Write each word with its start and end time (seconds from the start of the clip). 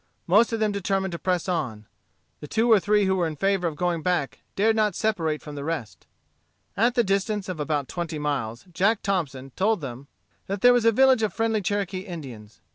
Most 0.25 0.51
of 0.51 0.59
them 0.59 0.71
determined 0.71 1.11
to 1.11 1.19
press 1.19 1.47
on. 1.47 1.85
The 2.39 2.47
two 2.47 2.71
or 2.71 2.79
three 2.79 3.05
who 3.05 3.17
were 3.17 3.27
in 3.27 3.35
favor 3.35 3.67
of 3.67 3.75
going 3.75 4.01
back 4.01 4.39
dared 4.55 4.75
not 4.75 4.95
separate 4.95 5.43
from 5.43 5.53
the 5.53 5.63
rest. 5.63 6.07
At 6.75 6.95
the 6.95 7.03
distance 7.03 7.47
of 7.47 7.59
about 7.59 7.87
twenty 7.87 8.17
miles, 8.17 8.65
Jack 8.73 9.03
Thompson 9.03 9.51
told 9.51 9.79
them 9.81 10.07
that 10.47 10.61
there 10.61 10.73
was 10.73 10.85
a 10.85 10.91
village 10.91 11.21
of 11.21 11.35
friendly 11.35 11.61
Cherokee 11.61 11.99
Indians. 11.99 12.61